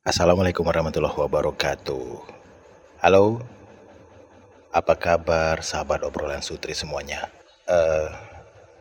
Assalamualaikum 0.00 0.64
warahmatullahi 0.64 1.12
wabarakatuh. 1.12 2.24
Halo, 3.04 3.44
apa 4.72 4.96
kabar 4.96 5.60
sahabat 5.60 6.00
obrolan 6.08 6.40
sutri 6.40 6.72
semuanya? 6.72 7.28
Eh, 7.68 8.08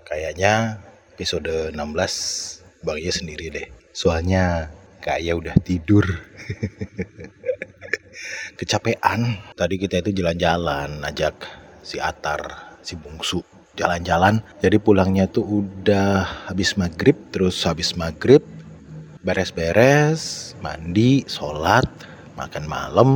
kayaknya 0.07 0.79
episode 1.11 1.75
16 1.75 2.63
Bang 2.87 3.03
Ye 3.03 3.11
sendiri 3.11 3.51
deh. 3.51 3.67
Soalnya 3.91 4.71
kayak 5.03 5.43
udah 5.43 5.55
tidur. 5.59 6.07
Kecapean. 8.63 9.43
Tadi 9.59 9.75
kita 9.75 9.99
itu 9.99 10.23
jalan-jalan, 10.23 11.03
ajak 11.03 11.35
si 11.83 11.99
Atar, 11.99 12.79
si 12.79 12.95
Bungsu 12.95 13.43
jalan-jalan. 13.75 14.39
Jadi 14.63 14.79
pulangnya 14.79 15.27
tuh 15.27 15.67
udah 15.67 16.47
habis 16.47 16.79
maghrib, 16.79 17.19
terus 17.35 17.59
habis 17.67 17.99
maghrib 17.99 18.39
beres-beres, 19.19 20.53
mandi, 20.63 21.27
sholat, 21.27 21.87
makan 22.39 22.65
malam, 22.65 23.11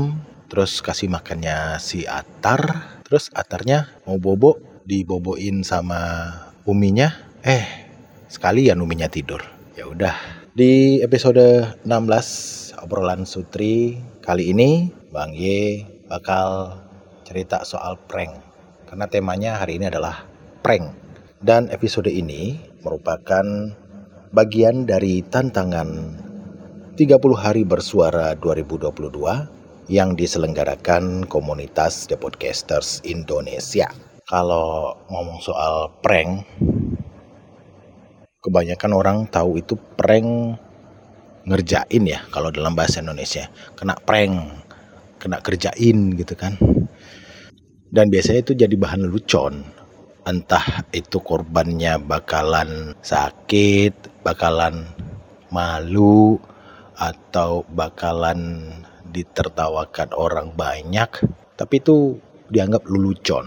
terus 0.52 0.84
kasih 0.84 1.08
makannya 1.08 1.80
si 1.80 2.04
Atar, 2.04 3.00
terus 3.08 3.32
Atarnya 3.32 3.88
mau 4.04 4.20
bobo, 4.20 4.60
diboboin 4.84 5.63
sama 5.63 6.32
uminya, 6.68 7.16
eh 7.40 7.63
sekalian 8.27 8.84
uminya 8.84 9.08
tidur. 9.08 9.40
Ya 9.80 9.88
udah. 9.88 10.13
Di 10.54 11.02
episode 11.02 11.82
16 11.82 12.77
obrolan 12.84 13.26
Sutri 13.26 13.98
kali 14.22 14.54
ini 14.54 14.94
Bang 15.10 15.34
Y 15.34 15.82
bakal 16.05 16.77
cerita 17.26 17.66
soal 17.66 17.98
prank. 18.05 18.38
Karena 18.85 19.10
temanya 19.10 19.58
hari 19.58 19.82
ini 19.82 19.90
adalah 19.90 20.30
prank. 20.62 20.94
Dan 21.41 21.74
episode 21.74 22.08
ini 22.12 22.62
merupakan 22.85 23.44
bagian 24.34 24.90
dari 24.90 25.22
tantangan 25.22 26.18
30 26.98 27.22
hari 27.38 27.62
bersuara 27.62 28.34
2022 28.34 29.14
yang 29.94 30.18
diselenggarakan 30.18 31.30
komunitas 31.30 32.10
The 32.10 32.18
Podcasters 32.18 33.05
Indonesia. 33.05 33.94
Kalau 34.26 34.98
ngomong 35.13 35.38
soal 35.38 35.94
prank, 36.02 36.49
kebanyakan 38.41 38.91
orang 38.98 39.18
tahu 39.30 39.62
itu 39.62 39.77
prank 39.77 40.57
ngerjain 41.46 42.02
ya 42.02 42.26
kalau 42.34 42.50
dalam 42.50 42.74
bahasa 42.74 43.05
Indonesia. 43.05 43.54
Kena 43.77 44.02
prank, 44.02 44.34
kena 45.22 45.46
kerjain 45.46 46.18
gitu 46.18 46.34
kan. 46.34 46.57
Dan 47.94 48.10
biasanya 48.10 48.41
itu 48.41 48.57
jadi 48.57 48.74
bahan 48.74 49.05
lucon 49.05 49.62
entah 50.24 50.88
itu 50.96 51.20
korbannya 51.20 52.00
bakalan 52.00 52.96
sakit, 53.04 54.13
bakalan 54.24 54.88
malu, 55.54 56.40
atau 56.98 57.66
bakalan 57.74 58.71
ditertawakan 59.10 60.13
orang 60.13 60.54
banyak, 60.54 61.10
tapi 61.57 61.82
itu 61.82 62.18
dianggap 62.49 62.85
lelucon, 62.90 63.46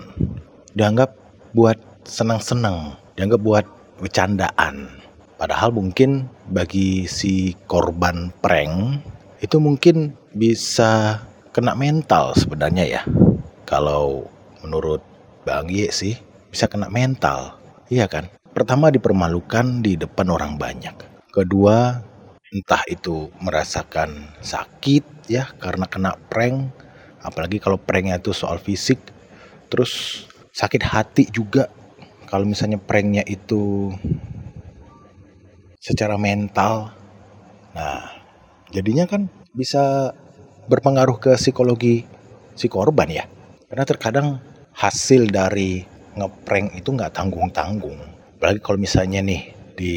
dianggap 0.74 1.14
buat 1.54 1.78
senang-senang, 2.06 2.98
dianggap 3.18 3.40
buat 3.42 3.66
bercandaan. 3.98 4.92
Padahal 5.36 5.68
mungkin 5.74 6.32
bagi 6.48 7.04
si 7.04 7.52
korban 7.68 8.32
prank 8.40 9.04
itu 9.44 9.60
mungkin 9.60 10.16
bisa 10.32 11.20
kena 11.52 11.76
mental 11.76 12.32
sebenarnya 12.32 12.84
ya. 12.88 13.02
Kalau 13.68 14.24
menurut 14.64 15.04
Bang 15.44 15.68
Ye 15.68 15.92
sih 15.92 16.16
bisa 16.48 16.70
kena 16.70 16.88
mental, 16.88 17.60
iya 17.92 18.08
kan? 18.08 18.32
Pertama 18.56 18.88
dipermalukan 18.88 19.84
di 19.84 20.00
depan 20.00 20.32
orang 20.32 20.56
banyak. 20.56 20.96
Kedua, 21.28 21.92
entah 22.48 22.82
itu 22.88 23.28
merasakan 23.44 24.32
sakit 24.40 25.28
ya 25.28 25.52
karena 25.60 25.84
kena 25.84 26.16
prank, 26.16 26.72
apalagi 27.20 27.60
kalau 27.60 27.76
pranknya 27.76 28.16
itu 28.16 28.32
soal 28.32 28.56
fisik. 28.56 28.96
Terus 29.68 30.24
sakit 30.56 30.88
hati 30.88 31.28
juga 31.28 31.68
kalau 32.24 32.48
misalnya 32.48 32.80
pranknya 32.80 33.28
itu 33.28 33.92
secara 35.76 36.16
mental. 36.16 36.96
Nah, 37.76 38.08
jadinya 38.72 39.04
kan 39.04 39.28
bisa 39.52 40.16
berpengaruh 40.64 41.20
ke 41.20 41.36
psikologi 41.36 42.08
si 42.56 42.72
korban 42.72 43.12
ya. 43.12 43.28
Karena 43.68 43.84
terkadang 43.84 44.40
hasil 44.72 45.28
dari 45.28 45.84
ngeprank 46.16 46.72
itu 46.80 46.88
nggak 46.88 47.12
tanggung-tanggung. 47.12 48.15
Apalagi 48.36 48.60
kalau 48.60 48.76
misalnya 48.76 49.24
nih 49.24 49.56
di 49.80 49.94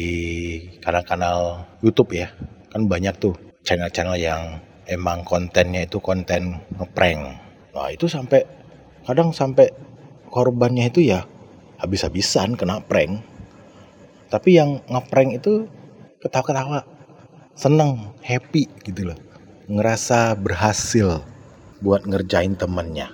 kanal-kanal 0.80 1.68
YouTube 1.84 2.16
ya, 2.16 2.32
kan 2.72 2.88
banyak 2.88 3.12
tuh 3.20 3.36
channel-channel 3.60 4.16
yang 4.16 4.64
emang 4.88 5.28
kontennya 5.28 5.84
itu 5.84 6.00
konten 6.00 6.56
ngeprank. 6.80 7.20
Nah 7.76 7.88
itu 7.92 8.08
sampai 8.08 8.48
kadang 9.04 9.36
sampai 9.36 9.68
korbannya 10.32 10.88
itu 10.88 11.04
ya 11.04 11.28
habis-habisan 11.76 12.56
kena 12.56 12.80
prank. 12.80 13.20
Tapi 14.32 14.56
yang 14.56 14.80
ngeprank 14.88 15.36
itu 15.36 15.68
ketawa-ketawa, 16.24 16.88
seneng, 17.52 18.16
happy 18.24 18.72
gitu 18.88 19.12
loh. 19.12 19.18
Ngerasa 19.68 20.32
berhasil 20.40 21.20
buat 21.84 22.08
ngerjain 22.08 22.56
temennya. 22.56 23.12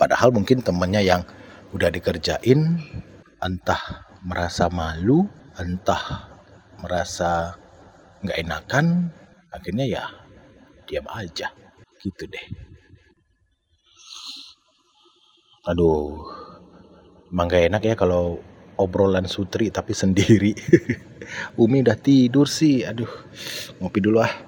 Padahal 0.00 0.32
mungkin 0.32 0.64
temennya 0.64 1.04
yang 1.04 1.20
udah 1.76 1.92
dikerjain 1.92 2.80
entah 3.44 4.07
merasa 4.24 4.66
malu 4.72 5.26
entah 5.58 6.30
merasa 6.78 7.58
nggak 8.22 8.38
enakan 8.42 8.86
akhirnya 9.50 9.86
ya 9.86 10.04
diam 10.86 11.06
aja. 11.10 11.52
Gitu 11.98 12.24
deh. 12.30 12.46
Aduh 15.68 16.24
emang 17.28 17.46
gak 17.52 17.68
enak 17.68 17.82
ya 17.84 17.94
kalau 17.98 18.40
obrolan 18.80 19.28
sutri 19.28 19.68
tapi 19.68 19.92
sendiri. 19.92 20.54
Umi 21.60 21.84
udah 21.84 21.98
tidur 22.00 22.48
sih 22.48 22.88
aduh 22.88 23.10
ngopi 23.82 24.00
dulu 24.00 24.24
ah 24.24 24.47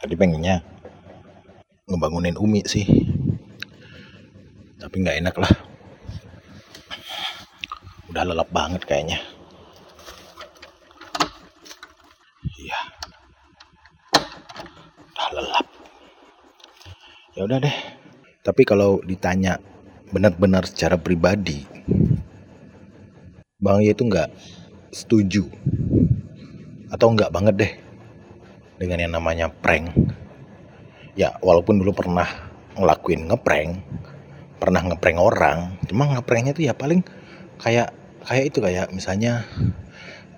tadi 0.00 0.16
pengennya 0.16 0.64
ngebangunin 1.84 2.40
Umi 2.40 2.64
sih. 2.64 2.88
Tapi 4.80 4.94
nggak 5.04 5.20
enak 5.20 5.36
lah. 5.36 5.52
Udah 8.08 8.24
lelap 8.24 8.48
banget 8.48 8.82
kayaknya. 8.88 9.20
Iya. 12.56 12.80
Udah 15.12 15.28
lelap. 15.36 15.66
Ya 17.36 17.40
udah 17.44 17.58
deh. 17.60 17.76
Tapi 18.40 18.64
kalau 18.64 19.04
ditanya 19.04 19.60
benar-benar 20.10 20.64
secara 20.66 20.96
pribadi 20.96 21.62
Bang 23.60 23.84
Ye 23.84 23.92
itu 23.92 24.08
nggak 24.08 24.32
setuju. 24.96 25.44
Atau 26.88 27.12
nggak 27.12 27.30
banget 27.36 27.54
deh 27.60 27.72
dengan 28.80 28.96
yang 29.04 29.12
namanya 29.12 29.52
prank. 29.52 29.92
Ya, 31.12 31.36
walaupun 31.44 31.84
dulu 31.84 31.92
pernah 31.92 32.24
ngelakuin 32.80 33.28
ngeprank, 33.28 33.84
pernah 34.56 34.80
ngeprank 34.88 35.20
orang, 35.20 35.76
cuma 35.84 36.08
ngepranknya 36.08 36.56
tuh 36.56 36.64
ya 36.64 36.72
paling 36.72 37.04
kayak 37.60 37.92
kayak 38.24 38.44
itu 38.48 38.64
kayak 38.64 38.88
misalnya 38.88 39.44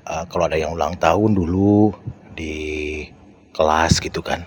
uh, 0.03 0.26
kalau 0.26 0.50
ada 0.50 0.58
yang 0.58 0.75
ulang 0.75 0.98
tahun 0.98 1.38
dulu 1.38 1.94
di 2.34 3.06
kelas 3.54 4.03
gitu 4.03 4.19
kan. 4.26 4.42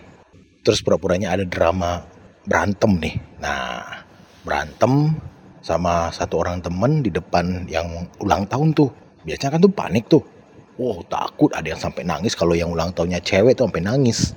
Terus 0.67 0.83
pura-puranya 0.83 1.31
ada 1.31 1.47
drama 1.47 2.03
berantem 2.43 2.99
nih. 2.99 3.15
Nah, 3.39 4.03
berantem 4.43 5.15
sama 5.63 6.11
satu 6.11 6.43
orang 6.43 6.59
temen 6.59 6.99
di 6.99 7.15
depan 7.15 7.63
yang 7.71 8.11
ulang 8.19 8.43
tahun 8.43 8.75
tuh. 8.75 8.91
Biasanya 9.23 9.55
kan 9.55 9.61
tuh 9.63 9.71
panik 9.71 10.05
tuh 10.11 10.34
wow 10.75 10.99
takut 11.07 11.51
ada 11.55 11.65
yang 11.65 11.79
sampai 11.79 12.03
nangis 12.03 12.35
kalau 12.35 12.55
yang 12.55 12.71
ulang 12.71 12.91
tahunnya 12.91 13.23
cewek 13.23 13.55
tuh 13.55 13.67
sampai 13.67 13.83
nangis. 13.83 14.35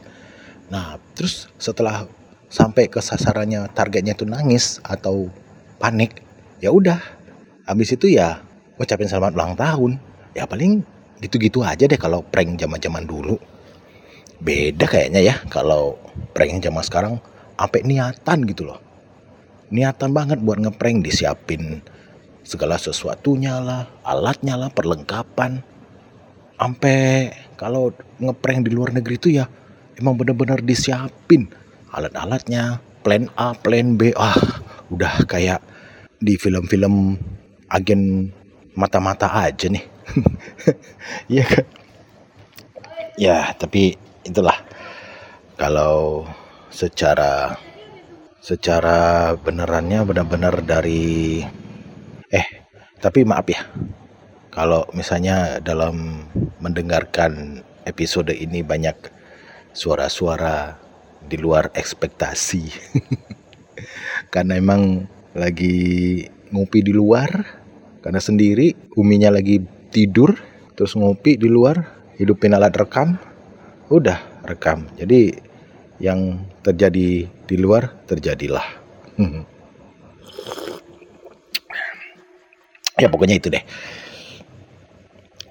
Nah 0.71 0.97
terus 1.15 1.51
setelah 1.59 2.07
sampai 2.49 2.89
ke 2.89 2.99
sasarannya 3.03 3.69
targetnya 3.77 4.17
tuh 4.17 4.29
nangis 4.29 4.81
atau 4.83 5.29
panik 5.79 6.23
ya 6.63 6.73
udah. 6.73 6.99
Habis 7.69 8.01
itu 8.01 8.17
ya 8.17 8.41
ucapin 8.81 9.11
selamat 9.11 9.37
ulang 9.37 9.55
tahun. 9.59 9.93
Ya 10.33 10.47
paling 10.47 10.87
gitu-gitu 11.19 11.67
aja 11.67 11.85
deh 11.85 11.99
kalau 11.99 12.23
prank 12.25 12.57
zaman-zaman 12.57 13.05
dulu. 13.05 13.37
Beda 14.39 14.87
kayaknya 14.87 15.21
ya 15.21 15.35
kalau 15.51 15.99
prank 16.33 16.63
zaman 16.63 16.83
sekarang 16.87 17.15
sampai 17.59 17.83
niatan 17.83 18.47
gitu 18.47 18.71
loh. 18.71 18.79
Niatan 19.69 20.17
banget 20.17 20.41
buat 20.41 20.57
ngeprank 20.57 21.05
disiapin 21.05 21.85
segala 22.41 22.81
sesuatunya 22.81 23.61
lah 23.61 23.85
alatnya 24.01 24.57
lah 24.57 24.73
perlengkapan 24.73 25.61
sampai 26.59 27.31
kalau 27.55 27.95
ngeprank 28.19 28.67
di 28.67 28.75
luar 28.75 28.91
negeri 28.91 29.15
itu 29.15 29.39
ya 29.39 29.47
emang 29.95 30.19
bener-bener 30.19 30.59
disiapin 30.61 31.47
alat-alatnya 31.95 32.83
plan 33.07 33.31
A 33.39 33.55
plan 33.55 33.95
B 33.95 34.11
ah 34.19 34.35
udah 34.91 35.23
kayak 35.25 35.63
di 36.19 36.35
film-film 36.35 37.15
agen 37.71 38.35
mata-mata 38.75 39.31
aja 39.31 39.71
nih. 39.71 39.85
Iya 41.33 41.45
kan? 41.45 41.67
Ya, 43.19 43.51
tapi 43.57 43.99
itulah 44.23 44.55
kalau 45.59 46.25
secara 46.71 47.59
secara 48.39 49.35
benerannya 49.35 50.07
benar-benar 50.07 50.63
dari 50.63 51.43
eh 52.31 52.47
tapi 53.03 53.27
maaf 53.27 53.45
ya 53.51 53.61
kalau 54.49 54.89
misalnya 54.97 55.61
dalam 55.61 56.25
mendengarkan 56.59 57.61
episode 57.85 58.33
ini 58.33 58.65
banyak 58.65 58.97
suara-suara 59.73 60.77
di 61.25 61.37
luar 61.37 61.71
ekspektasi. 61.77 62.65
Karena 64.33 64.57
emang 64.57 65.05
lagi 65.37 66.25
ngopi 66.51 66.81
di 66.81 66.93
luar 66.97 67.29
karena 68.01 68.19
sendiri 68.19 68.73
uminya 68.97 69.29
lagi 69.29 69.61
tidur 69.93 70.33
terus 70.73 70.97
ngopi 70.97 71.37
di 71.37 71.45
luar 71.45 71.77
hidupin 72.17 72.57
alat 72.57 72.73
rekam 72.73 73.21
udah 73.93 74.43
rekam. 74.49 74.89
Jadi 74.97 75.37
yang 76.01 76.43
terjadi 76.65 77.29
di 77.29 77.57
luar 77.57 77.93
terjadilah. 78.09 78.67
Ya 82.99 83.07
pokoknya 83.07 83.39
itu 83.39 83.47
deh 83.47 83.63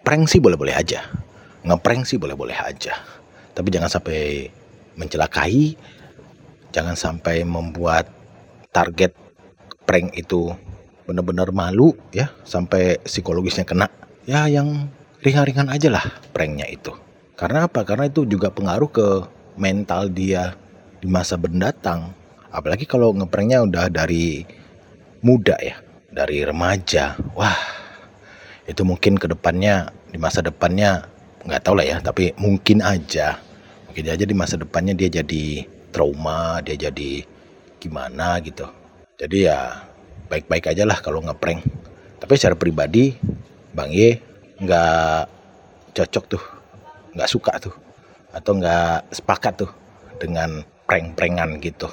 prank 0.07 0.31
sih 0.31 0.39
boleh-boleh 0.39 0.71
aja. 0.71 1.03
Ngeprank 1.67 2.07
sih 2.07 2.15
boleh-boleh 2.15 2.55
aja. 2.55 2.95
Tapi 3.51 3.67
jangan 3.67 3.91
sampai 3.91 4.47
mencelakai 4.95 5.75
jangan 6.71 6.95
sampai 6.95 7.43
membuat 7.43 8.07
target 8.71 9.11
prank 9.83 10.15
itu 10.15 10.55
benar-benar 11.03 11.51
malu 11.51 11.91
ya 12.15 12.31
sampai 12.47 13.03
psikologisnya 13.03 13.67
kena. 13.67 13.91
Ya 14.23 14.47
yang 14.47 14.87
ringan-ringan 15.19 15.67
aja 15.67 15.91
lah 15.91 16.07
pranknya 16.31 16.71
itu. 16.71 16.95
Karena 17.35 17.67
apa? 17.67 17.83
Karena 17.83 18.07
itu 18.07 18.23
juga 18.23 18.47
pengaruh 18.47 18.87
ke 18.87 19.07
mental 19.59 20.07
dia 20.07 20.55
di 21.03 21.11
masa 21.11 21.35
mendatang. 21.35 22.15
Apalagi 22.47 22.87
kalau 22.87 23.11
ngepranknya 23.11 23.59
udah 23.59 23.91
dari 23.91 24.47
muda 25.19 25.59
ya 25.59 25.83
dari 26.15 26.47
remaja. 26.47 27.19
Wah 27.35 27.59
itu 28.67 28.83
mungkin 28.83 29.15
ke 29.15 29.31
depannya 29.31 29.95
di 30.11 30.17
masa 30.19 30.39
depannya 30.39 31.05
nggak 31.47 31.61
tahu 31.63 31.79
lah 31.79 31.87
ya 31.87 31.97
tapi 31.99 32.31
mungkin 32.39 32.83
aja. 32.83 33.39
Mungkin 33.89 34.13
aja 34.13 34.25
di 34.27 34.35
masa 34.37 34.55
depannya 34.59 34.93
dia 34.93 35.09
jadi 35.09 35.65
trauma 35.89 36.61
dia 36.61 36.77
jadi 36.77 37.25
gimana 37.81 38.37
gitu. 38.43 38.67
Jadi 39.17 39.49
ya 39.49 39.87
baik-baik 40.29 40.69
aja 40.71 40.83
lah 40.85 40.99
kalau 41.01 41.23
ngeprank. 41.23 41.63
Tapi 42.17 42.33
secara 42.37 42.57
pribadi 42.57 43.13
Bang 43.73 43.93
Ye 43.93 44.21
nggak 44.57 45.29
cocok 45.93 46.25
tuh 46.29 46.43
nggak 47.13 47.29
suka 47.29 47.53
tuh 47.61 47.75
atau 48.33 48.51
nggak 48.57 49.13
sepakat 49.13 49.53
tuh 49.65 49.71
dengan 50.21 50.61
prank-prankan 50.85 51.57
gitu. 51.61 51.89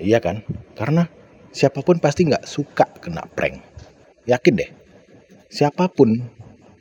Iya 0.00 0.22
kan? 0.22 0.46
Karena 0.78 1.04
siapa 1.50 1.82
pun 1.82 1.98
pasti 1.98 2.26
nggak 2.26 2.46
suka 2.46 2.86
kena 3.02 3.26
prank. 3.34 3.58
Yakin 4.26 4.54
deh 4.54 4.70
siapa 5.50 5.90
pun 5.90 6.30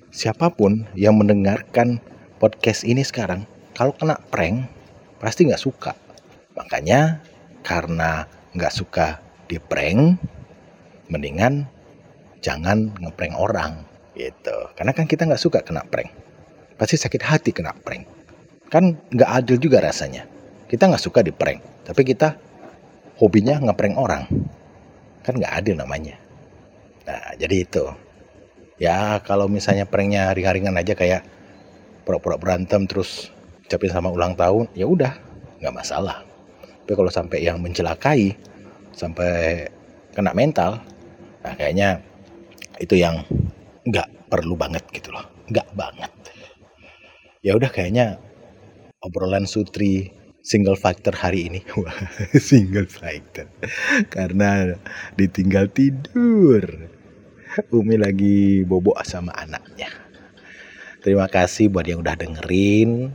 siapa 0.10 0.50
pun 0.50 0.90
yang 0.98 1.18
mendengarkan 1.18 2.02
podcast 2.42 2.82
ini 2.82 3.06
sekarang 3.06 3.46
kalau 3.78 3.94
kena 3.94 4.18
prank 4.34 4.66
pasti 5.22 5.46
nggak 5.46 5.62
suka. 5.62 5.94
Makanya 6.58 7.22
karena 7.62 8.26
nggak 8.52 8.74
suka 8.74 9.22
di 9.46 9.62
prank 9.62 10.18
mendingan 11.10 11.70
jangan 12.42 12.92
ngeprank 12.98 13.36
orang 13.38 13.86
gitu. 14.18 14.58
Karena 14.76 14.92
kan 14.92 15.06
kita 15.06 15.30
nggak 15.30 15.42
suka 15.42 15.60
kena 15.62 15.86
prank. 15.86 16.10
Pasti 16.76 16.98
sakit 16.98 17.22
hati 17.24 17.52
kena 17.54 17.76
prank. 17.78 18.08
Kan 18.68 18.98
nggak 19.14 19.30
adil 19.30 19.58
juga 19.62 19.80
rasanya. 19.80 20.26
Kita 20.66 20.90
nggak 20.90 21.04
suka 21.04 21.22
di 21.22 21.32
prank 21.32 21.86
tapi 21.86 22.02
kita 22.02 22.34
hobinya 23.22 23.62
ngeprank 23.62 23.96
orang. 23.96 24.26
Kan 25.22 25.38
nggak 25.38 25.54
adil 25.64 25.76
namanya. 25.78 26.18
Nah 27.06 27.38
jadi 27.38 27.64
itu 27.64 28.09
ya 28.82 29.20
kalau 29.22 29.52
misalnya 29.52 29.86
pranknya 29.86 30.32
ringan-ringan 30.32 30.80
aja 30.80 30.96
kayak 30.96 31.22
pura-pura 32.08 32.40
berantem 32.40 32.88
terus 32.90 33.30
ucapin 33.68 33.92
sama 33.92 34.10
ulang 34.10 34.34
tahun 34.34 34.72
ya 34.74 34.90
udah 34.90 35.14
nggak 35.60 35.76
masalah 35.76 36.26
tapi 36.88 36.94
kalau 36.98 37.12
sampai 37.12 37.46
yang 37.46 37.62
mencelakai 37.62 38.34
sampai 38.96 39.68
kena 40.16 40.34
mental 40.34 40.82
Nah 41.44 41.54
kayaknya 41.56 42.04
itu 42.80 43.00
yang 43.00 43.24
nggak 43.88 44.30
perlu 44.30 44.56
banget 44.60 44.84
gitu 44.92 45.12
loh, 45.12 45.24
nggak 45.48 45.68
banget. 45.76 46.12
Ya 47.40 47.56
udah 47.56 47.72
kayaknya 47.72 48.20
obrolan 49.00 49.48
Sutri 49.48 50.12
single 50.44 50.76
factor 50.76 51.16
hari 51.16 51.48
ini, 51.48 51.60
single 52.52 52.88
factor, 52.88 53.48
karena 54.12 54.76
ditinggal 55.16 55.72
tidur. 55.72 56.92
Umi 57.74 57.98
lagi 57.98 58.62
bobok 58.62 59.02
sama 59.02 59.34
anaknya. 59.34 59.90
Terima 61.02 61.26
kasih 61.26 61.74
buat 61.74 61.82
yang 61.90 62.06
udah 62.06 62.14
dengerin. 62.14 63.10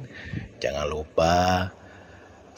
Jangan 0.58 0.90
lupa 0.90 1.70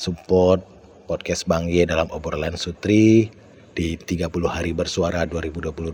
support 0.01 0.65
podcast 1.05 1.45
Bang 1.45 1.69
Ye 1.69 1.85
dalam 1.85 2.09
obrolan 2.09 2.57
Sutri 2.57 3.29
di 3.77 4.01
30 4.01 4.33
hari 4.49 4.73
bersuara 4.73 5.29
2022 5.29 5.93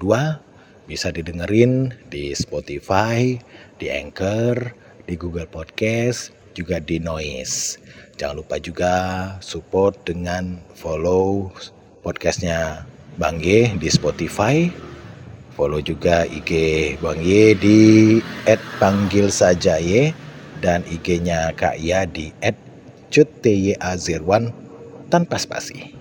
bisa 0.86 1.10
didengerin 1.10 1.90
di 2.06 2.30
Spotify, 2.30 3.34
di 3.82 3.90
Anchor, 3.90 4.70
di 5.10 5.18
Google 5.18 5.50
Podcast, 5.50 6.30
juga 6.54 6.78
di 6.78 7.02
Noise. 7.02 7.82
Jangan 8.22 8.38
lupa 8.38 8.62
juga 8.62 8.94
support 9.42 9.98
dengan 10.06 10.62
follow 10.78 11.50
podcastnya 12.06 12.86
Bang 13.18 13.42
Ye 13.42 13.74
di 13.82 13.90
Spotify. 13.90 14.91
Follow 15.52 15.84
juga 15.84 16.24
IG 16.24 16.50
Bang 17.04 17.20
Ye 17.20 17.52
di 17.52 17.80
@panggil 18.80 19.28
saja 19.28 19.76
ye 19.76 20.16
dan 20.64 20.80
IG-nya 20.88 21.52
Kak 21.52 21.76
Ya 21.76 22.08
di 22.08 22.32
@cuttyazirwan 23.12 24.54
tanpa 25.12 25.36
spasi. 25.36 25.92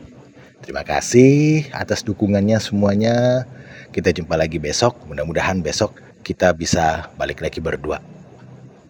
Terima 0.63 0.87
kasih 0.87 1.67
atas 1.75 2.05
dukungannya 2.05 2.61
semuanya. 2.63 3.43
Kita 3.91 4.15
jumpa 4.15 4.39
lagi 4.39 4.55
besok. 4.55 4.95
Mudah-mudahan 5.09 5.59
besok 5.59 5.99
kita 6.23 6.55
bisa 6.55 7.11
balik 7.19 7.43
lagi 7.43 7.59
berdua. 7.59 7.99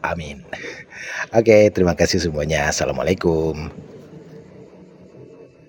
Amin. 0.05 0.45
Oke, 1.37 1.73
terima 1.73 1.97
kasih 1.97 2.21
semuanya. 2.21 2.69
Assalamualaikum. 2.69 3.90